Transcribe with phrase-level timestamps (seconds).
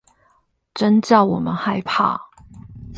[0.73, 2.19] 真叫我們害怕